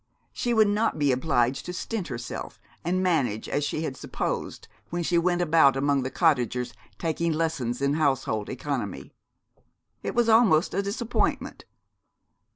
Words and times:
She 0.33 0.51
would 0.55 0.67
not 0.67 0.97
be 0.97 1.11
obliged 1.11 1.63
to 1.67 1.73
stint 1.73 2.07
herself, 2.07 2.59
and 2.83 3.03
manage, 3.03 3.47
as 3.47 3.63
she 3.63 3.83
had 3.83 3.95
supposed 3.95 4.67
when 4.89 5.03
she 5.03 5.19
went 5.19 5.43
about 5.43 5.77
among 5.77 6.01
the 6.01 6.09
cottagers, 6.09 6.73
taking 6.97 7.31
lessons 7.31 7.83
in 7.83 7.93
household 7.93 8.49
economy. 8.49 9.13
It 10.01 10.15
was 10.15 10.27
almost 10.27 10.73
a 10.73 10.81
disappointment. 10.81 11.65